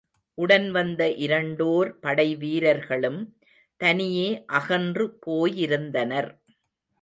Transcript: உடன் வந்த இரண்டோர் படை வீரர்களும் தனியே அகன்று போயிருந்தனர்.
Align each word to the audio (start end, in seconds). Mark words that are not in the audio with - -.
உடன் 0.37 0.71
வந்த 0.71 1.01
இரண்டோர் 1.17 1.89
படை 1.99 2.35
வீரர்களும் 2.35 3.19
தனியே 3.81 4.45
அகன்று 4.45 5.05
போயிருந்தனர். 5.25 6.31